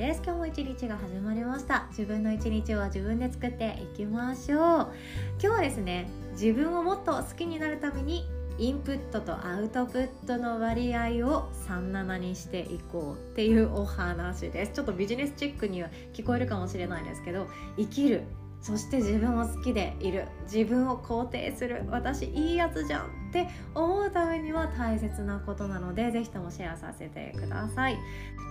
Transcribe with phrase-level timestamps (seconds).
[0.00, 0.22] です。
[0.24, 1.84] 今日も一日が始まりました。
[1.90, 4.58] 自分の一日は自分で作っていきましょう。
[4.58, 8.26] 今日はですね自分をもっと好きになるために
[8.56, 14.72] インプットとアウトプットの割合を37にしていこうっていうお話です。
[14.72, 18.22] ちょっとビジネスチックには聞こえるかもしれないですけど生きる
[18.60, 20.28] そして自分を好きでいる。
[20.44, 21.84] 自分を肯定する。
[21.88, 27.98] 私いいやつじゃんって思うためには大切なことなのでぜひともシェアさせてください。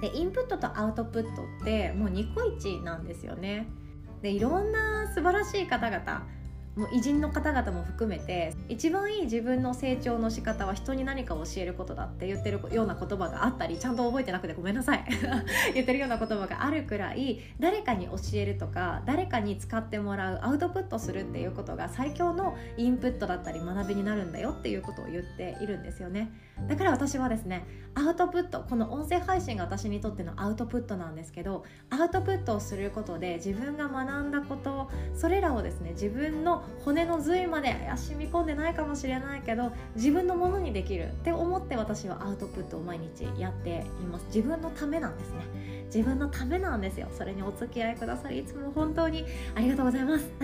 [0.01, 3.67] でインプットとアウトプットってもうニコイチなんですよね。
[4.21, 6.27] でいろんな素晴らしい方々
[6.75, 15.05] もう偉人の方々も含めて一番いい自分の成長の仕方は人に何かを教えることだって言ってるような言葉があったりちゃんと覚えてなくてごめんなさい。
[15.73, 26.31] 言ってるような言葉があるくらい誰かに教えるとか誰かに使ってもらうアウトプットするっていうことが最強のインプットだったり学びになるんだよっていうことを言っているんですよね。
[26.67, 44.25] だから私はですねアウトプットこの音声配信が私にとってのアウトプットなんですけどアウトプットをすることで自分が学んだことそれらをですね自分の骨の髄まで染み込んでないかもしれないけど自分のものにできるって思って私はアウトプットを毎日やっています。
[44.27, 45.39] 自分のためなんですね。
[45.85, 47.07] 自分のためなんですよ。
[47.11, 50.29] それにお付き合いくださりいつも本当にありがとうございます。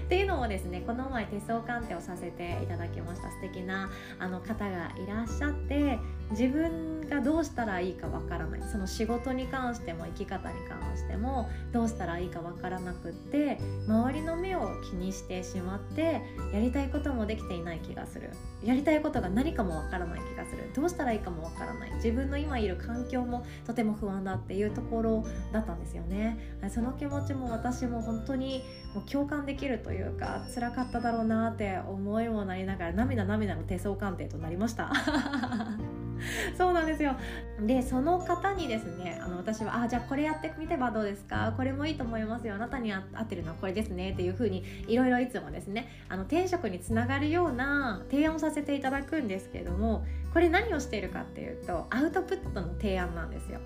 [0.00, 3.30] っていうのもですねこの前手相鑑定をさせていただきました。
[3.30, 5.98] 素敵なあの方がいらっしゃって
[6.30, 8.62] 自分がどうしたらいいかわからない。
[8.70, 16.20] その仕事に関しても生き方に関してもどうしたらいいかわからなくって周りの目を気にしてしまって
[16.52, 18.30] やりたいこともできていない気がする。
[18.64, 20.70] やりたいことが何かもわからない気がする。
[20.74, 21.94] どうしたらいいかもわからない。
[21.94, 26.58] 自分の今いる環境もとても不安だっていうところだったんですよね。
[26.70, 34.90] その気持ちも私も本当にもう共感できるというか辛かっただろうなって思いもなりながら涙涙の手相鑑定となりました。
[36.56, 37.16] そうなんですよ。
[37.64, 41.54] でその方にですねあの私は「あじゃあこれやってみてはどうですか？
[41.56, 42.54] これもいいと思いますよ。
[42.54, 53.60] あなたに合ってるのはこれですね」っていう風にいろいろいつもですねあの転職につながるような提案をさせていただくんですけどもこれ何をしているかっていうとアウトプットの提案なんですよ。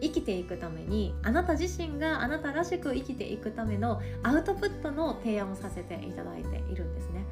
[0.00, 7.24] 生きていくためにあなた自身があなたらしく生きていくためのアウトプットの提案をさせていただいているんですね。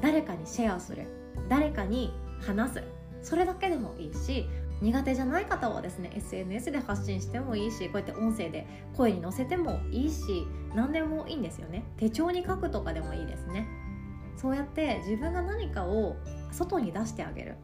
[0.00, 1.06] 誰かにシェアする。
[1.48, 2.12] 誰かに
[2.44, 2.82] 話す。
[3.22, 4.48] それだけでもいいし
[4.80, 11.84] 苦手じゃない方はですね SNS で発信してもいいしこうやって音声で声に乗せてもいいし何でもいいんですよね。
[11.96, 13.66] 手帳に書くとかでもいいですね。
[14.36, 16.16] そうやって自分が何かを
[16.52, 17.56] 外に出してあげる。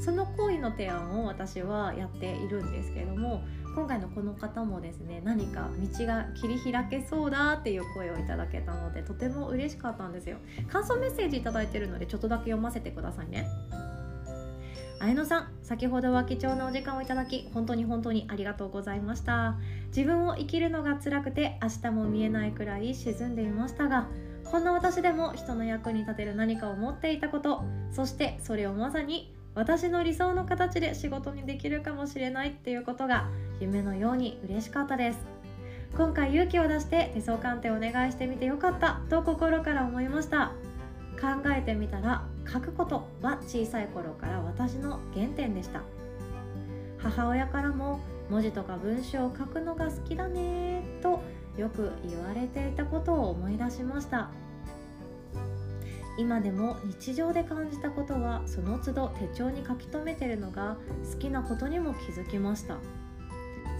[0.00, 3.42] その行為の提案を私はやっているんですけれども
[3.74, 10.38] 今回のこの方もですね何か道が切り開けそうだっていう声をいただけたのでとても嬉しかったんですよ。
[10.68, 13.48] 感想メッセージ頂いてるのでちょっとだけ読ませてくださいね。
[15.02, 19.56] 綾野さん先ほどは貴重なお時間をいただき本当に本当にありがとうございました。
[19.88, 24.06] 自分を生きるのが辛くて明日も見えないくらい沈んでいましたが
[24.44, 35.18] こんな私でも人の役に立てる何かを持っていたことそしてそれをまさに私の理想の形で仕事にできるかもしれないっていうことが夢のように嬉しかったです。
[35.96, 40.52] 今回勇気を出して手相鑑定お願いしてみてよかったと心から思いました。
[41.22, 45.82] 考えてみたら書くことは小さい頃から私の原点でした。
[46.98, 51.22] 母親からも文字とか文章を書くのが好きだねと
[51.56, 54.30] よく言われていたことを思い出しました。
[56.18, 60.76] 今でも日常で感じたことはその都度手帳に書き留めてるのが
[61.12, 62.78] 好きなことにも気づきました。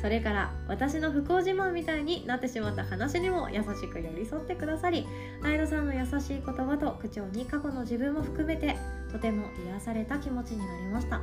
[0.03, 5.07] それから私の不幸自慢みたいになってしまった話にも優しく寄り添ってくださり
[5.43, 8.77] 相野さんの優しい言葉と口調に過去の自分も含めて
[9.13, 11.21] とても癒された気持ちになりました。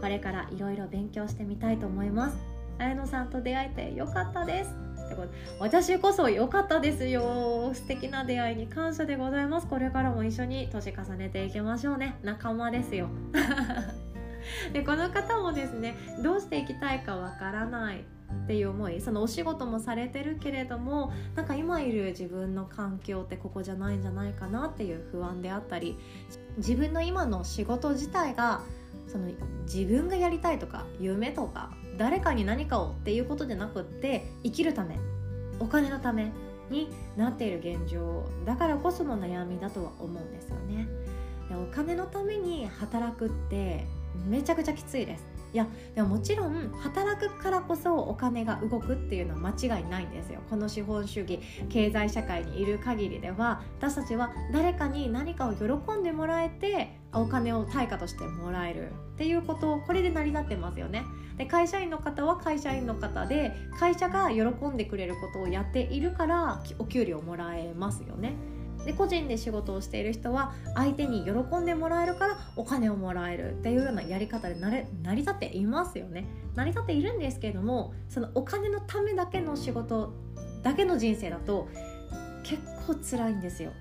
[0.00, 2.36] これからいろいろ勉強してみたいと思います。
[2.78, 4.74] 綾野さんと出会えてよかったです。
[5.06, 5.28] ってこと。
[5.60, 7.70] 私こそ良かったですよ。
[7.72, 9.66] 素敵な出会いに感謝でございます。
[9.66, 12.16] これからも一緒に年重ねていきましょうね。
[12.22, 13.08] 仲間ですよ。
[14.72, 25.98] でこの方もですねどうしていきたいかわからないっていう思いそのお仕事もされてるけれどもなんか今いる自分の環境ってここじゃないんじゃないかなっていう不安であったり
[26.56, 28.62] 自分の今の仕事自体が
[29.06, 29.28] その
[29.64, 34.98] 自分がやりたいとか夢とか誰かに何かをっていうことじゃなくって生きるため
[35.60, 36.32] お金のため
[36.70, 40.88] になっている現状だからこその悩みだとは思うんですよね。
[41.48, 43.86] でお金のために働くって
[44.26, 45.34] めちゃくちゃきついです。
[45.54, 50.40] いやでももちろん働くからこそお金が動くっていうのは間違いないんですよ。
[50.50, 51.38] この資本主義
[51.68, 55.64] 経済社会にいる限りでは私たちは誰かに何かを喜
[55.96, 61.04] んでもらえてお金を対価としてもらえるっていうことをこれで成り立ってますよね。
[61.36, 68.34] で会社員の方は会社員の方で会社が喜んでくれることをやっているからお給料もらえますよね。
[68.84, 76.26] で個人で仕事をしている人は相手に喜んでもらえるからお金をもらえるっていうようなやり方で成り立っていますよね。
[76.54, 80.12] 成り立っているんですけれどもそのお金のためだけの仕事
[80.62, 81.68] だけの人生だと
[82.42, 83.72] 結構辛いんですよ。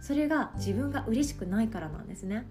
[0.00, 2.46] それが自分が嬉しくないからなんですね。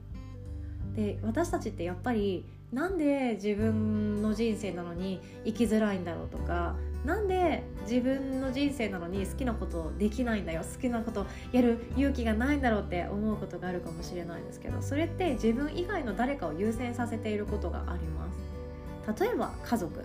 [0.96, 6.76] で私たちってやっぱりなんで自分の人生なのに生きづらいんだろうとか
[7.06, 19.24] なんで自分の人生なのに好きなことできないんだよ好きなことやる勇気がないんだろうって思うことがあるかもしれないですけどそれって自分以外の誰かを優先させていることがあります。
[19.24, 20.04] 例えば家族。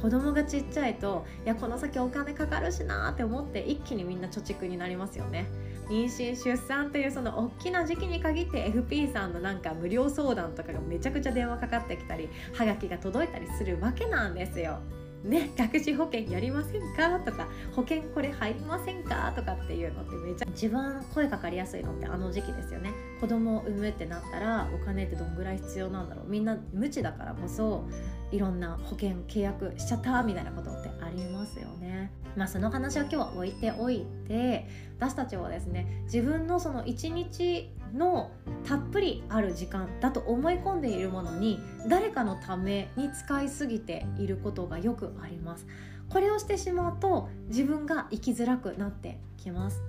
[0.00, 5.46] 子供がちっちゃいといやこの先お金かかるしなって思って一気にみんな貯蓄になりますよね。
[5.88, 14.78] 妊娠出産というその大きな時期に限って FP さんのなんか無料相談とかがめちゃくちゃ電話かかってきたりはがきが届いたりするわけなんですよ。
[15.24, 17.18] ね、学資保険やりませんか？
[17.20, 19.32] とか保険これ入りませんか？
[19.34, 22.92] とかっていうのってめちゃ一番声かかりやすいのってあの時期ですよね。
[23.20, 26.30] 子供を産むってなったらお金ってどんぐらい必要なんだろう。
[26.30, 27.88] みんな無知だからこそ
[28.30, 32.12] いろんな保険契約しちゃったみたいなことってありますよね。
[32.36, 38.30] まあその話は今日は置いておいて私たちはですね自分のその一日の
[38.66, 41.58] たっぷりある時間だと思い込んでいるものに
[41.88, 45.66] 誰かのために使いすぎていることがよくあります。
[46.08, 49.82] これをしてしまうと自分が生きづらくなってきます。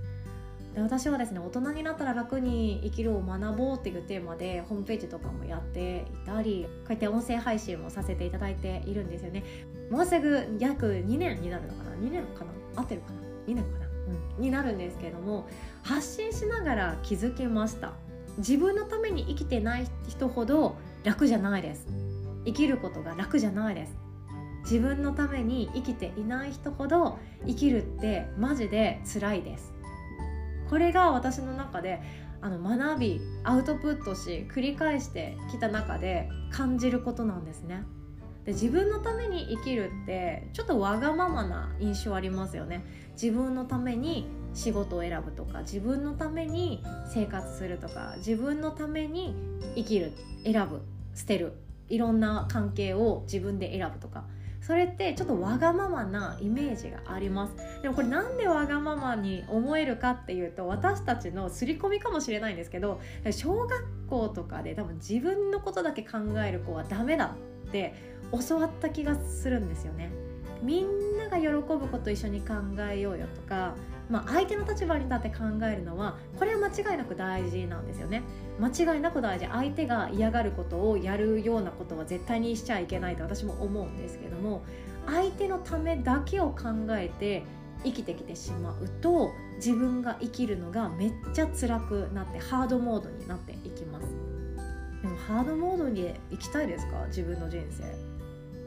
[0.76, 9.44] で私はですね大人になったら楽に生きるを学ぼうっていうテーマでホームページとかもやっていたりこうやって音声配信もさせていただいているんですよね。
[9.90, 12.52] もうすぐ約2年になるのかな？2年かな？
[12.82, 13.88] 合ってるかな？2年かな、
[14.38, 15.48] うん、になるんですけれども
[15.82, 17.94] 発信しながら気づきました。
[18.38, 21.88] 自分のために生きてない人ほど楽じゃないです。
[22.46, 23.98] 生きることが楽じゃないです。
[24.64, 27.18] 自分のために生きていない人ほど
[27.48, 29.74] 生きるってマジで辛いです。
[30.70, 32.02] これが私の中で
[32.42, 37.84] あの学びアウトプットし繰り返してきた中で感じることなんですね。
[38.46, 42.86] で自分のために生きるってちょっとわがままな印象ありますよね。
[43.14, 46.84] 自分のために仕事を選ぶとか自分のために
[47.14, 49.36] 生活するとか自分のために
[49.76, 50.14] 生きる
[50.44, 50.82] 選ぶ
[51.14, 51.54] 捨てる
[51.90, 54.26] いろんな関係を自分で選ぶとか
[54.70, 57.56] それってちょっとわがままなイメージがあります。
[57.82, 63.02] でもこれなんでわがままに思えるかっていうと私たちの刷り込みかもしれないんですけど
[63.32, 67.36] 小学校とかで多分自分のことだけ考える子はダメだ
[67.68, 67.96] って
[68.48, 70.12] 教わった気がするんですよね。
[70.62, 72.54] みんなが喜ぶこと一緒に考
[72.92, 73.76] えようよとか
[74.10, 78.24] まあ、相手の立場に立って考えるのはこれは間違いなく大事なんですよね。
[78.60, 84.64] 間違いなく大事相手が嫌がることをやるようなことは絶対にしちゃいけないと私も思うんですけども
[85.06, 87.44] 相手のためだけを考えて
[87.84, 94.08] 生きてきてしまうと自分が生きるのがめっちゃ辛くなってハードモードになっていきます。
[95.04, 97.06] でもハードモードに行きたいですか？
[97.10, 98.09] 自分の人生。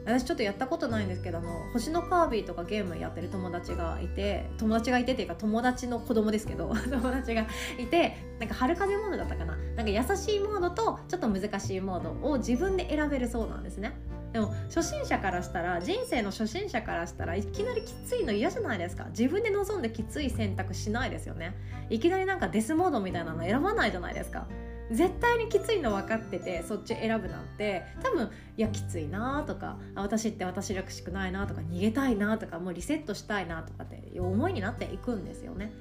[0.05, 7.45] 私ちょっとやったことないんですけどあの星のカービィとかゲームやってる友達がいて友達がいてっていうか友達の子供ですけど 友達が
[7.79, 9.57] いてなんか春風モードだったかな。
[9.75, 13.93] なんか優しいモードとちょっと難しいモードを自分で選べるそうなんですね。
[14.33, 19.05] でも初心者からしたら人生の初心者からしたらいきなりきついの嫌じゃないですか。
[19.09, 21.55] 自分で望んできつい選択しないですよね。
[21.89, 24.47] いきなりなんかデスモードみたいなの選ばないじゃないですか。
[24.93, 35.73] 絶対にきついの分かっててそっち選ぶなんて多分いやきついなとか私って私らしくないなとか逃げたいなとかもうリセットしたいなとかって思いになっていくんですよね。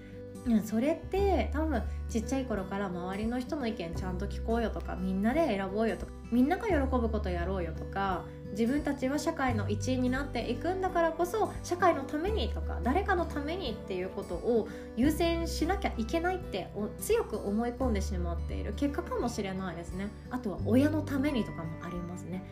[0.65, 20.11] それって多分ちっちゃい頃から周りの人の意見ちゃんと聞こうよとかみんなで選ぼうよとかみんなが喜ぶことやろうよとか自分たちは社会の一員になっていくんだからこそ社会のためにとか誰かのためにっていうことを優先しなきゃいけないって強く思い込んでしまっている結果かもしれないですね。
[20.31, 22.45] あとは親のためにとかもありますね。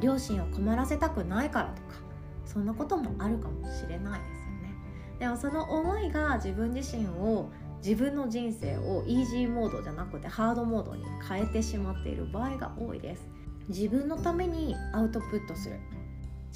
[0.00, 2.00] 両親を困らせたくないからとか
[2.44, 4.74] そんなこともあるかもしれないですよね。
[5.20, 7.50] でもその思いが自分自身を
[7.82, 13.35] 自分の人生をイージーモードじゃなくてハードモードに変えてしまっている場合が多いです。
[13.68, 15.76] 自分のためにアウトプットする。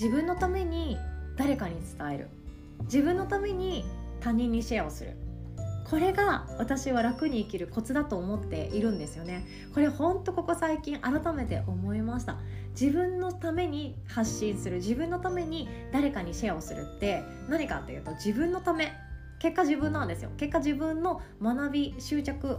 [0.00, 0.96] 自分のために
[1.36, 2.28] 誰かに伝える。
[2.84, 3.84] 自分のために
[4.20, 5.16] 他人にシェアをする。
[5.90, 9.44] これが私は楽に生きるコツだと思っているんですよね。
[9.74, 12.38] これほんとここ最近改めて思いました。
[12.80, 14.76] 自分のために発信する。
[14.76, 18.92] 自分のために誰かにシェアをするって何かっていうと自分のため。
[19.40, 20.30] 結果自分なんですよ。
[20.36, 22.58] 結果自分の学び執着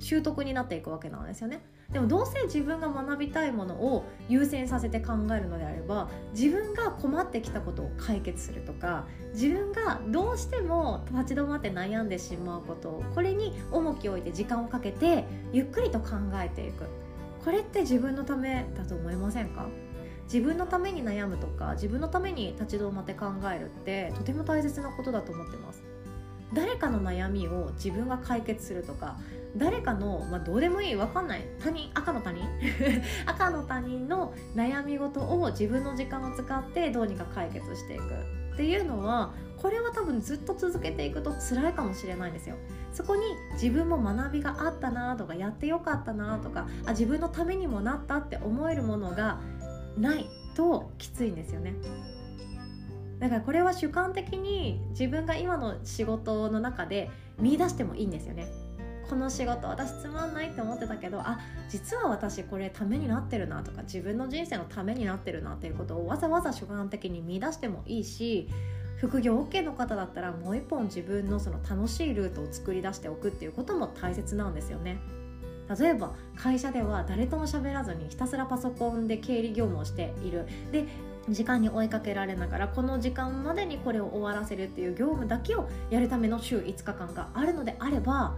[0.00, 1.64] 習得になっていくわけなんですよね。
[1.92, 16.84] でもどうせ自分が学びたいものを優先させて考えるのであれば自分が困ってきたことを解決するとか自分がどうしても立ち止まって悩んでしまうことこれに重きを置いて時間をかけてゆっくりと考えていく。
[17.44, 19.66] これって自分のためだと思いませんか？
[20.24, 25.82] 自分のために悩むとか自分のために立ち止まって考えるってとても大切なことだと思ってます。
[26.54, 29.18] 誰かの悩みを自分が解決するとか
[29.56, 31.42] 誰かの、まあ、どうでもいい分かんない。
[31.60, 32.44] 他人赤の他人？
[33.26, 38.02] 赤の他人の悩み事を自分の時間を使ってどうにか解決していく。
[38.54, 42.56] っていうのはこれは多分ずっと続けていくと辛いかもしれないんですよ。
[42.92, 43.22] そこに
[43.54, 49.40] 自分も学びがあったなとかやってよかったなとかあ自分のためにもなったって思えるものが
[49.96, 51.74] ないときついんですよね。
[53.18, 58.46] だからこれは主観的に自分が今の仕事の中で見出してもいいんですよね。
[59.08, 68.48] この仕事私つまんないって思ってたけどあ実は私これためになってるなとか自分の人生のためになってるなっていうことをわざわざ主観的に見出してもいいし
[68.96, 74.98] 副業 OK の方だったらもう一本自分のその楽しいルートを作り出しておくっていうことも大切なんですよね。
[75.78, 80.84] 例えば会社では誰とも喋らずにひたすらパソコンで経理業務をしているで
[81.28, 88.34] 時間に追いかけられながらこの時間までにこれを終わらせるっていう業務だけをやるための週5日間があるのであれば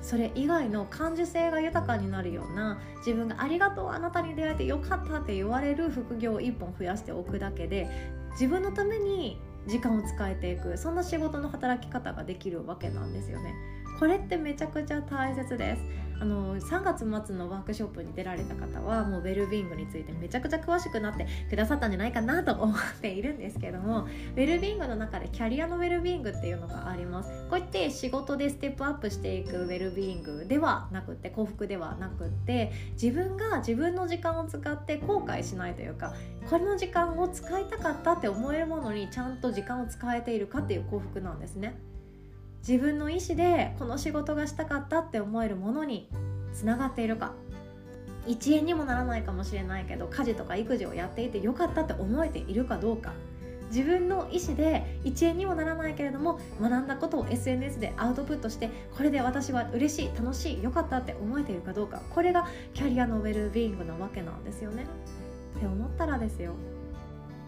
[0.00, 7.88] それ以外の感受性が豊かになるような自分が「ありがとうあなたに出会えてよかった」って言われる副業を1本増やしておくだけで
[8.32, 13.54] 自分のために時間を使えていくそんな仕事の働き方ができるわけなんですよね。
[13.98, 15.82] これってめちゃくちゃ大切です。
[16.20, 27.30] あの3月末のワークショップに出られた方はもうウェルビーイングについてめちゃくちゃ詳しくなってくださったんじゃないかなと思っているんですけどもウェルビーイングの中でキャリアのウェルビングっていうのがあります。
[27.48, 36.14] こうやって仕事でステップアップしていくウェルビーイングではなくて幸福ではなくって自分が自分の時間を使って後悔しないというか
[36.50, 41.78] この時間を使いたかったって思えるものにちゃんと時間を使えているかっていう幸福なんですね。
[42.66, 46.08] 自分の意思でこの仕事がしたかったって思えるものに
[46.52, 47.32] つながっているか。
[48.26, 53.12] 1円にもならないかもしれないけど家事とか育児をやっていてよかったって思えているかどうか。
[53.70, 62.00] 自分の意思で1円にもならないけれども学んだことを SNS でアウトプットしてこれで私は嬉しい楽しい良かったって思えているかどうか。
[62.10, 64.86] これがキャリアのウェルビーイングなわけなんですよね。
[65.56, 66.52] って思ったらですよ。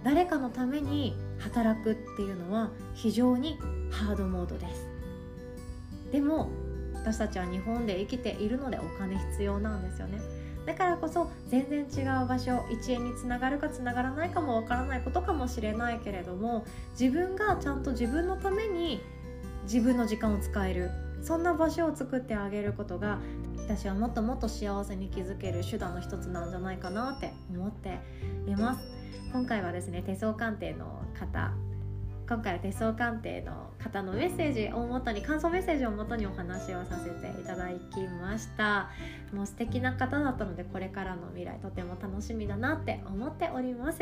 [0.03, 3.59] 誰かのために働くっていうのは非常に
[3.91, 4.90] ハードモードです。
[6.13, 6.51] でも
[6.95, 10.19] 私たちは日本で生きているのでお金必要なんですよね。
[10.67, 16.67] だからこそ全然違う場所1円につながるかつながらないかもわからないことかもしれないけれども
[16.99, 19.01] 自分がちゃんと自分のために
[19.65, 20.91] 自分の時間を使える
[21.23, 23.19] そんな場所を作ってあげることが
[23.57, 27.99] 私はもっともっと幸せに気づける手段の一つなんじゃないかなって思って
[28.47, 28.85] います。
[29.33, 31.53] 今回はですね手相鑑定の方
[32.31, 38.89] 今回は手相鑑定の方のメッセージをもとに感想メッセージをもとにお話をさせていただきました。
[39.33, 43.99] もう素敵な方だったのでこれからの未来とても楽しみだなって思っております。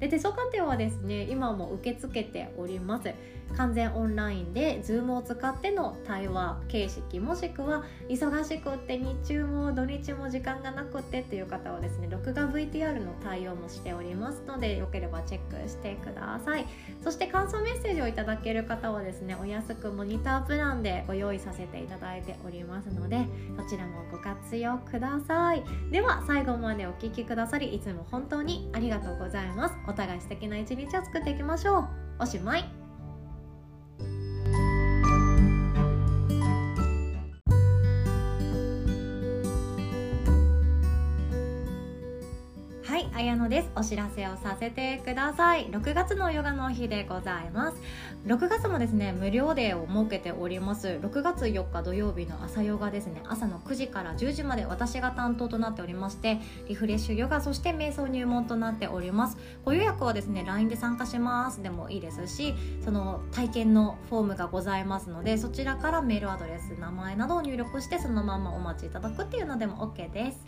[0.00, 3.12] で手相鑑定はですね今も受け付けております
[3.56, 16.66] 完全オンラインで Zoom を使っての対話形式もしくは忙しくって日中も土日も時間がなくってっていう方はですね録画 VTR の対応もしておりますのでよければチェックしてください
[17.02, 25.62] そして感想メッセージをいただける方はですねお安くモニタープランでご用意させていただいておりますのでそちらもご活用ください。
[25.90, 29.74] では最後までお聴きくださりいつも本当にありがとうございます。
[29.86, 31.88] お互い素敵な一日を作っていきましょう。
[32.20, 32.77] おしまい。
[43.78, 45.68] お知らせをさせてください。
[45.68, 47.78] 6月のヨガの日でございます。
[48.26, 50.88] 6月もですね無料デーを設けております。
[51.00, 53.22] 6月4日土曜日の朝ヨガですね。
[53.28, 59.36] 朝の9時から10時まで私が担当となっておりましてリフレッシュヨガそして瞑想入門となっております。
[59.64, 61.62] ご予約はですね LINE で参加します。
[61.62, 62.54] でもいいですし
[62.84, 70.44] その体験のフォームがございますのでそちらからメールアドレス名前などを入力してそのままお待ちいただくっていうのでも OK です。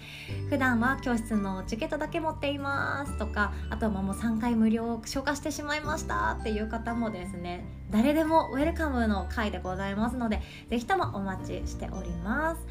[0.48, 3.19] 普段は教室のチケットだけ持っています。
[3.20, 12.66] とかあとはもう3回無料消化してしまいましたっていう方もですね誰でもウェルカムの回でございますのでぜひともお待ちしております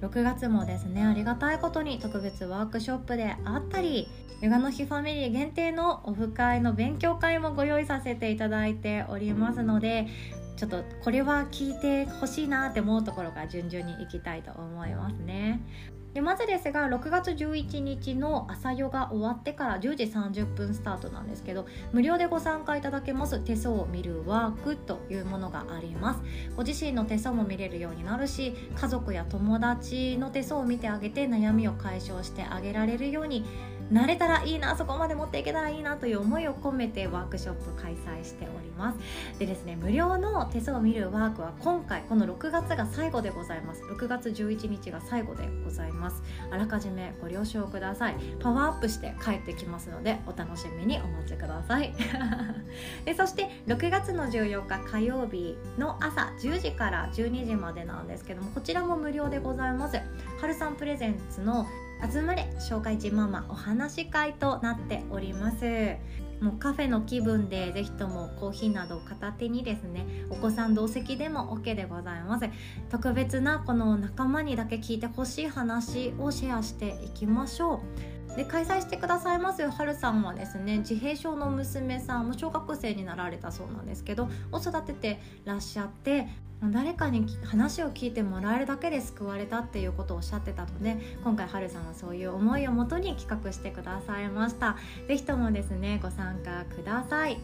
[0.00, 4.08] 6月もですねありがたいことに特別ワークショップであったり
[4.40, 10.06] ヨガの日ファミリー限定のオフ会の勉強会もご用意させていただいておりますので
[10.56, 15.60] ちょっとこれは聞いてほしいなって思うところから順々にいきたいと思いますね。
[16.14, 26.20] でまずですが6月11日の朝ヨガ終わってから10時30分スタートなんですけど無料でご参加いただけます手相を見るワークというものがあります。
[26.56, 33.44] ご自身の手相も見れるようになるし家族や友達の手相を見てあげて悩みを解消してあげられるように
[33.90, 38.98] なれたらいいなそこまで持っていけたらいいなという思いを込めてワークショップ開催しております。
[39.38, 46.22] でですね無料の手相を見るワークは今回この6月が最後でございます6月11日が最後でございます。
[46.50, 48.16] あらかじめご了承ください。
[48.40, 51.92] パワーアップして帰ってきますのでお楽しみにお待ちください。
[53.04, 60.00] でそして6月の14日火曜日の朝10時から12時までなんですけどもこちらも無料でございます。
[60.40, 61.66] 春さんプレゼンツの
[62.08, 65.96] 集まれ紹介人ママお話会となっております。
[66.40, 72.46] もうカフェの気分でぜひともコーヒーなどを片手にですねお子さん同席でも OK でございます。
[72.90, 77.82] 特別なこの仲間にだけ聞いてほしい話をシェアしていきましょ
[78.32, 78.36] う。
[78.36, 86.28] で開催してくださいますはるさんはですね自閉症の娘さんも小学生になられたそうなんですけどを育ててらっしゃって
[86.62, 94.76] 誰かに話を聞いてもらえるだけで救われたっていうことをおっしゃってたので今回はるさんはそういう思いをもとに企画してくださいました。
[95.08, 97.38] 是非ともですねご参加ください。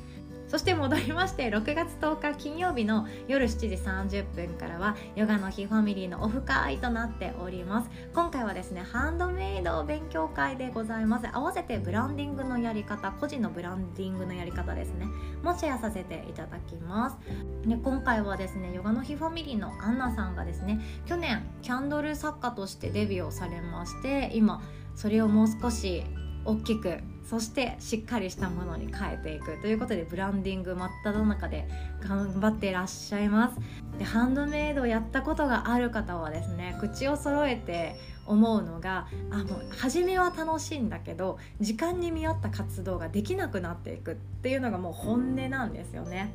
[0.48, 3.66] そして戻りまして6月10日金曜日の夜7時
[4.22, 7.90] 30分からはヨガの日ファミリーのオフ会となっております。
[8.14, 11.28] 今回はですねハンドメイド勉強会でございます。
[11.32, 15.06] 合わせてブランディングのやり方個人のブランディングのやり方ですね。
[15.42, 17.16] もシェアさせていただきます。
[17.66, 24.62] で今回はですねヨガの日ファミリーのアンナさんがですね去年キャンドル作家としてデビューをされまして今
[24.94, 26.04] それをもう少し
[26.44, 31.68] 大きくそしてしっかりしたものに変えていくということでブランディング真っ只中で
[32.00, 33.56] 頑張っていらっしゃいます
[33.98, 46.32] でハンドメイドをやったことがある方はですね口を揃えて思うのがあもう初めは楽しいんだけど時間に見合った活動ができなくなっていくっていうのがもう本音なんですよね。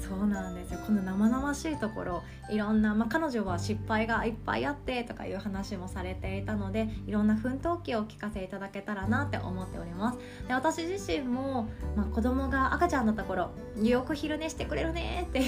[0.00, 0.80] そうなんですよ。
[0.86, 10.18] この生々しいところいろんな、まあ、彼女は失敗がいっぱいあってとかいう話もされていたのでいろんな奮闘記を聞かせいただけたらなって思っております。
[10.46, 13.50] で私自身も、まあ、子供が赤ちゃんだった頃
[13.82, 15.40] よく昼寝してくれるねって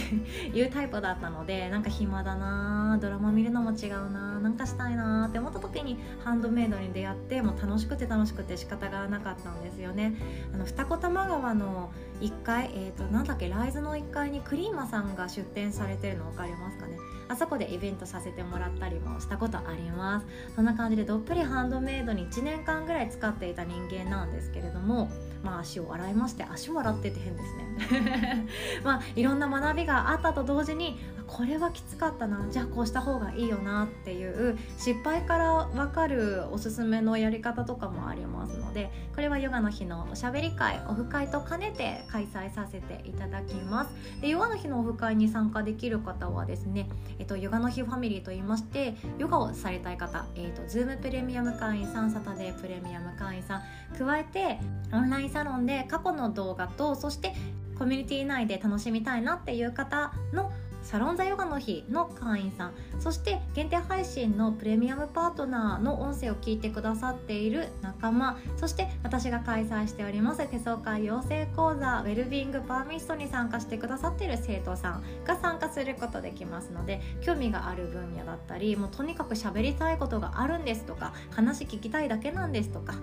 [0.56, 10.14] いうタイプだったのでなんか暇だなドラマ見るのも違うななんかしたいなって思った時にハンドメイドに出会ってもう楽しくて楽しくて仕方がなかったんですよね。
[10.52, 16.96] あの二子玉川の1階えっ、ー、となんだっけライズの1階にクリーマさんが出店されてるの分かりますかね。
[17.28, 20.26] あそこでイベントさせてもらったりもしたことあります。
[20.56, 25.10] そんな感じでどっぷりハンドメイドに1年間ぐらい使っていた人間なんですけれども
[25.42, 28.46] まあ足を洗いまして足を洗ってて変ですね。
[28.82, 30.98] まあいろんな学びがあったと同時に
[31.28, 32.48] これはきつかったな。
[32.50, 43.90] じゃあこうした方がいいよなっていう失敗から分かるおすすめのやり方とかもありますのでこれはヨガの日のおしゃべり会オフ会と兼ねて開催させていただきます。
[44.20, 46.88] でヨガの日のオフ会に参加できる方はですね、
[47.18, 53.62] えっと、ヨガの日ファミリーと言いましてヨガをされたい方、えっと、ズームプレミアム会員さんサタデープレミアム会員さん
[53.98, 54.58] 加えて
[54.92, 57.34] オンラインサロンで過去の動画とそして
[57.78, 60.50] コミュニティ内で楽しみたいなっていう方の
[60.82, 82.94] サロンザヨガの日の会員さんそして限定配信のプレミアムパートナーの音声を聞いてくださっている仲間そして私が開催しております手相会養成講座ウェルビングパーミストに参加してくださっている生徒さんが参加することできますので興味がある分野だったりもうとにかく喋りたいことがあるんですとか話聞きたいだけなんですとか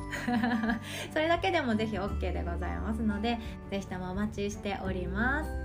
[1.13, 5.64] それだけでもぜひ OK でございますのでぜひともお待ちしております。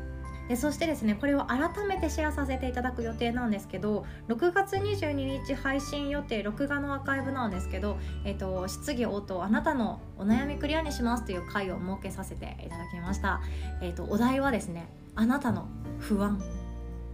[0.51, 5.13] でそしてですねこれを改めてシェアさせていただく予定なんですけど6月22
[5.47, 13.41] 日配信予定録画のアーカイブなんですけど、えーと、質疑応答あなたのお悩みクリアにしますという回を設けさせていただきました、
[13.81, 15.69] えーと、お題はですねあなたの
[16.01, 16.43] 不安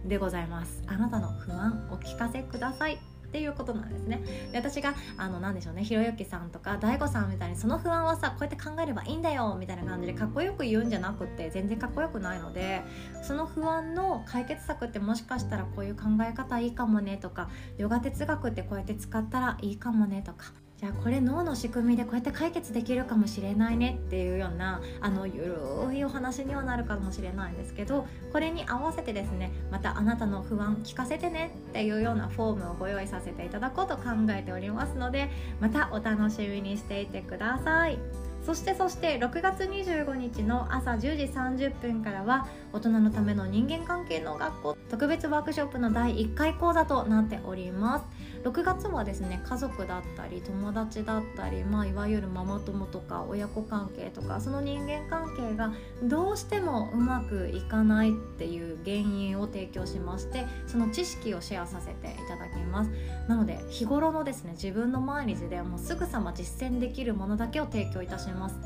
[0.03, 0.81] でございます。
[0.87, 3.16] あなたの不安お聞かせください。
[3.27, 4.21] っていうことなんですね。
[4.51, 12.81] で私があの何でしょうねひろゆきさんとか大悟さんみたいにその不安はさこうやって考えればいいんだよみたいな感じでかっこよく言うんじゃなくて全然かっこよくないので
[13.21, 25.57] その不安の解決策ってもしかしたらこういう考え方いいかもねとかヨガ哲学ってこうやって使ったらいいかもねとかじゃあこれ脳の仕組みでこうやって解決できるかもしれないねっていうようなあのゆ
[25.89, 38.26] るいお話にはなるかもしれないんですけどこれに合わせてですねまたあなたの不安聞かせてねっていうようなフォームをご用意させていただこうと考えておりますのでまたお楽しみにしていてください。
[38.45, 48.27] そしてそして6月25日の朝10時30分からは大人のための人間関係の学校特別ワークショップの第1回講座となっております。
[48.43, 55.73] 6月はですね家族だったり友達だったり、まあ、いわゆるママ友とか親子関係とかその人間関係が
[56.03, 62.91] どうしてもうまくいかないっていう原因を提供しましてその知識をシェアさせていただきます。
[63.27, 68.59] なので日頃のですね自分の毎日でもうすぐさま実践できるものだけを提供いたします。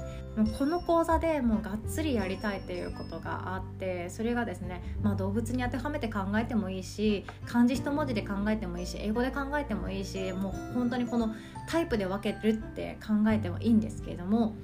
[0.57, 11.35] この講座でもうがっつりやりたいっていうことがあってそれがですね、まあ、動物に当てはめて考えてもいいし漢字一文字で考えてもいいし英語で考えてもいいしもう本当にこの
[11.67, 14.55] タイプで分けるって考えてもいいんですけれども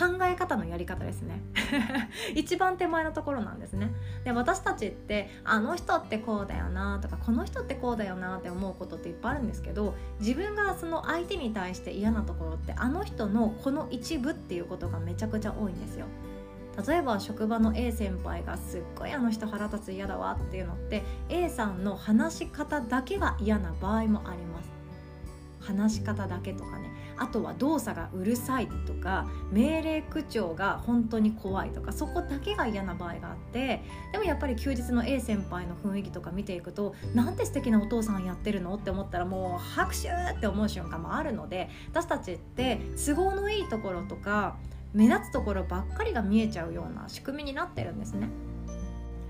[0.00, 1.42] 考え方のやり方ですね。
[2.34, 3.92] 一番手前のところなんですね。
[4.24, 16.06] で私たちってあの人ってこうだよなとかこの人ってこうだよなって思うことっていっぱいあるんですけど自分がその相手に対して嫌なところってあの人のこの一部っていうことがめちゃくちゃ多いんですよ。
[16.88, 24.70] 例えば職場の A 先輩がすっごいあの人腹立つ嫌だわっていうのって A さんの話し方だけが嫌な場合もあります。
[25.60, 26.90] 話し方だけとかね。
[27.20, 44.56] あとは動作がうるさいとか命令口調が本当に怖いとかそこだけが嫌な場合があってでもやっぱり休日の A 先輩の雰囲気とか見ていくとなんて素敵なお父さんやってるのって思ったらもう拍手って思う瞬間もあるので私たちって都合のいいところとか
[44.94, 48.28] 目立つところばっかりが見えちゃうような仕組みになってるんですね。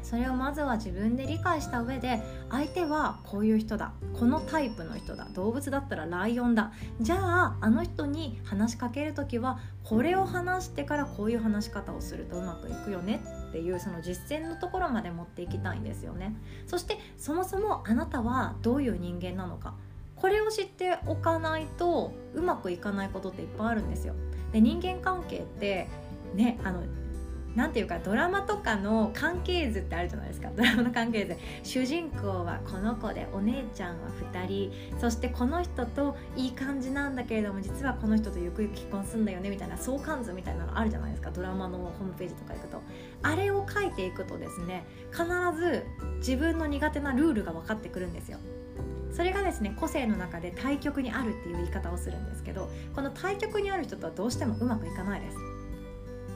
[0.02, 3.92] それをまずは自分で理解した上で相手はこういう人だ。
[4.18, 5.28] このタイプの人だ。
[5.34, 6.72] 動物だったらライオンだ。
[7.00, 16.34] じゃああの人に話しかける時はこれを話してからこういう話し方をするとうまくいくよねっていうその実践のところまで持っていきたいんですよね。
[16.66, 19.74] そしてそもそもあなたはどういう人間なのか。
[20.16, 24.14] これを知っておかないとうまくいかないことっていっぱいあるんですよ。
[24.52, 25.88] で人間関係って
[26.34, 26.82] ねあの
[27.56, 30.50] なんていうかドラマとかの関係図ってあるじゃないですか。
[30.56, 31.36] ドラマの関係図。
[31.62, 34.72] 主人公はこの子でお姉ちゃんは2人。
[34.98, 39.76] そしてこの人といい感じなんだけれども実はこの人とゆくゆく結婚すんだよねみたいな。
[39.76, 41.30] 相関図みたいなのあるじゃないですか。
[41.30, 42.82] ドラマのホームページとか行くと。
[43.22, 45.24] あれを書いていくとですね必
[45.56, 45.84] ず
[46.18, 48.38] 自分の苦手なルールが分かってくるんですよ。
[49.12, 55.36] それがですね個性の中で対極にあるっていう言い方をするんですけどこの対極にある人とはどうしてもうまくいかないです。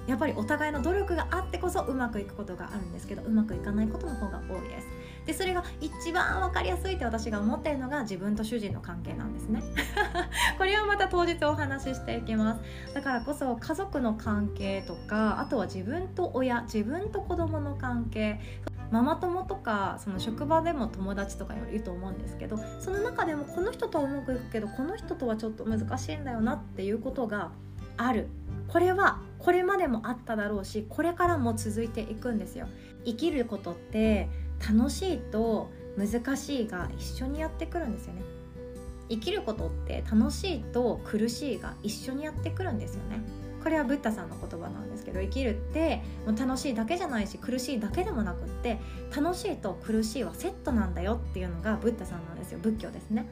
[0.07, 4.87] やっぱりお互いの努力があってこそうまくいくことがあるんですけどうまくいかないことの方が多いです。
[5.27, 9.63] でそれが一番分かりやすいって私が思っているのが自分と主人の関係なんですね。
[10.59, 12.61] これはまた当日お話ししていきます。
[12.95, 18.41] だからこそ家族の関係とかあとは自分と親自分と子供の関係
[18.91, 27.51] ママ友とかその職場でも友達とかよりいると思うんですけどその中でもこの人とはうまくいくけどこの人とはちょっと難しいんだよなっていうことが
[27.97, 28.29] ある。
[28.69, 32.67] これはこれまでもあっただろうしこれからも続いていくんですよ。
[33.05, 34.29] 生きることって
[34.67, 38.23] 楽しいと難しいが一緒にやってくるんですよね。
[39.09, 43.21] 生きることって楽しいと苦しいが一緒にやってくるんですよね。
[43.63, 48.79] これはブッダさんの言葉なんですけど生きるってもう楽しいだけじゃないし苦しいだけでもなくって
[49.15, 52.59] 楽しいと苦しいはセットなんだよっていうのがブッダさんなんですよ。
[52.61, 53.27] 仏教ですね。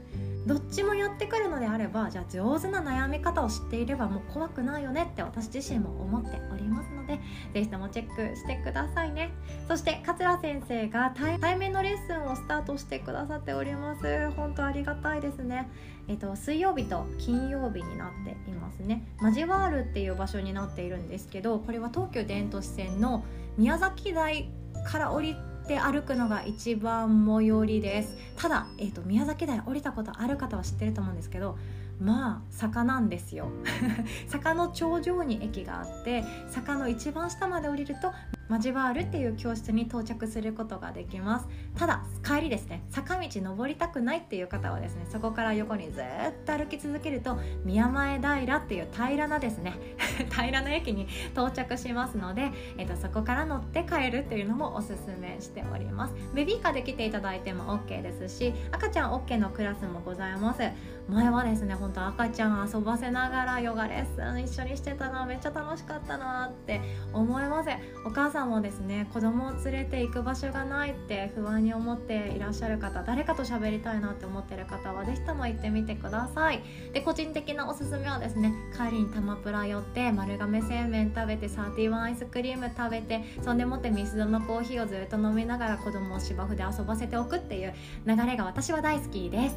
[0.46, 7.20] どっちもやってくるのであればじゃあ上手な悩み方を知っていればもう怖くないよねって私自身も思っておりますので
[7.55, 9.31] 是非ともチェックしてくださいね。
[9.68, 14.31] そして桂先生が対面のレッスンをスタートしてくださっております。
[14.33, 15.70] 本当ありがたいですね。
[16.09, 19.07] えっと水曜日と金曜日になっていますね。
[19.20, 23.24] マジワールっていう場所になっているんですけどこれは東急電都市線の
[23.57, 24.50] 宮崎台
[24.85, 28.15] から降りてて歩くのが一番最寄りです。
[28.37, 31.57] ただ、えーと、宮崎台降りたことある方は知ってると思うんですけど
[32.03, 33.49] まあ坂なんですよ。
[34.27, 38.12] 坂の頂上に駅があって坂の一番下まで降りると
[38.49, 41.49] マジバールっていう教室に到着することができます。
[41.77, 42.83] ただ帰りですね。
[42.91, 46.05] 坂道登りたくないっていう方はですねそこから横にずっ
[46.45, 49.75] と歩き続けると宮前平っていう平らなですね
[50.31, 56.15] 平らな駅に到着しますので、えーと、そこから乗って帰るっていうのもおすすめしております。
[56.35, 60.61] ベビーカーで来ていただいても OK ですし赤ちゃん OK のクラスもございます。
[61.09, 66.81] 前はですね本当赤ちゃん遊ばせながらヨガレッスン一緒にしてたなめっちゃ楽しかったなって
[67.12, 67.71] 思います。
[68.05, 76.62] お母さんもですね子供を連れて行く場所がないって不安に思っていらっしゃる方誰かと喋りたいなって思ってる方は是非とも行ってみてください。
[76.93, 87.75] で個人的なおすすめはですね帰りにタマプラ寄って丸亀製麺食べてサーティワンアイスクリーム食べてそんでもってミスドのコーヒーをずっと飲みながら子供を芝生で遊ばせておくっていう
[88.07, 89.57] 流れが私は大好きです。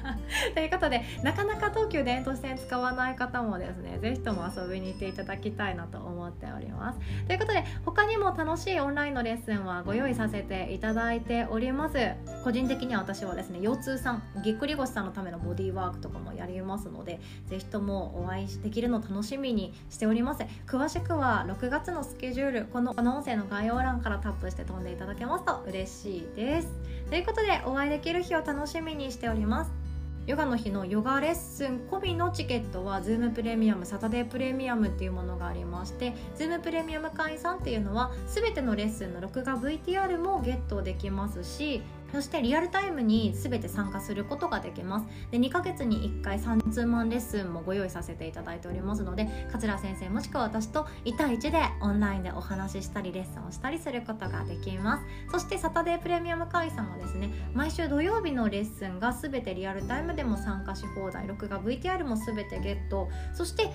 [0.54, 6.98] ということでなかなか東急電都線使わない方もですね是非とも遊びに行っていただきたいなと思っております。
[7.26, 11.96] ということで他にも楽しいオンラインのレッスンはご用意させていただいております。
[12.44, 20.44] 個人的には私はですね腰痛さんぎっくり腰さんのためのボディーワークとかもやりますので是非ともお会いできるの楽しみにしております。
[20.66, 26.68] 詳しくは6月のスケジュールこのこの音声の概要欄からタップして飛んでいただけますと嬉しいです。
[27.08, 29.85] ということでお会いできる日を楽しみにしております。
[30.26, 41.80] ヨガの日のヨガレッスン込みのチケットは Zoom プレミアムサタデープレミアムっていうものがありまして Zoom プレミアム会員さんっていうのは全てのレッスンの録画 VTR もゲットできますし
[42.12, 45.06] そしてリアルタイムに全て参加することができます。
[45.30, 55.04] で2ヶ月に1回3通マンレッスンもご用意させていただいておりますので桂先生もしくは私と1対1でオンラインでお話ししたりレッスンをしたりすることができます。
[55.30, 63.08] そしてサタデープレミアム会員さんはですね毎週土曜日のレッスンが全てリアルタイムでも参加し放題録画 VTR も全てゲット。
[63.34, 63.70] そして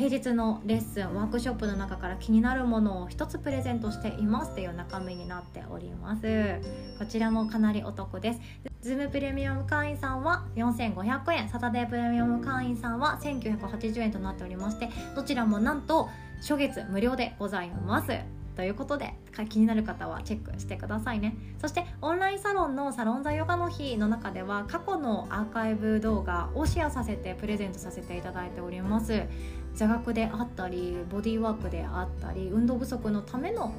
[0.00, 6.58] 平日のレッスンワークショップの中から気になるものを一つプレゼントしていますという中身になっております。
[6.98, 8.40] こちらもかなりお得です。
[8.82, 11.50] Zoom プレミアム会員さんは4500円。
[11.50, 16.08] サタデープレミアム会員さんは1980円となっておりましてどちらもなんと
[16.38, 18.08] 初月無料でございます。
[18.56, 19.14] ということで
[19.48, 21.34] 気になる方はチェックしてくださいね。
[21.60, 29.24] そしてオンラインサロンのサロンザヨガの日の中では過去のアーカイブ動画をシェアさせてプレゼントさせていただいております。
[29.74, 33.72] 座学であったりボディーワークであったり運動不足のための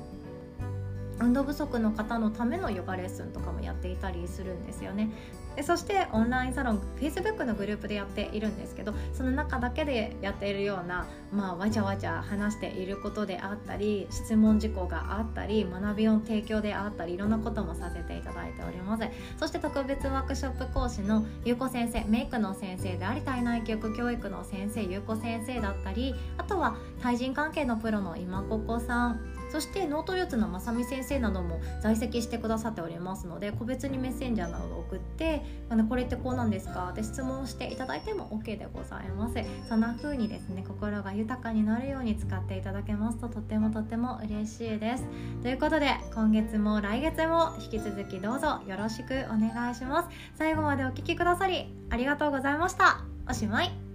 [1.20, 5.12] 運動不足の方のためのヨガレッスンとかもやっていたりするんですよね。
[5.56, 19.04] でそしてオンラインサロン Facebook のグループでやっているんですけどその中だけでやっているような、まあ、わちゃわちゃ話していることであったり質問事項があったり学びの提供であったりいろんなこともさせていただいております。
[19.38, 35.44] そして特別ワークショップ講師のゆうこ先生メイクの先生であり体内記憶教育の先生ゆうこ先生だったりあとは対人関係のプロの今ここさんそしてノートツのまさみ先生なども在籍してくださっておりますので個別にメッセンジャーなどを送って
[35.90, 36.90] これってこうなんですか？
[36.92, 39.36] って質問していただいても OK でございます。
[39.68, 45.04] そんな風にですね心が豊かになるように使っていただけますととてもとても嬉しいです。
[45.42, 50.10] ということで今月も来月も引き続きどうぞよろしくお願いします。
[50.36, 53.02] 最後までお聴きくださりありがとうございました。
[53.30, 53.91] おしまい。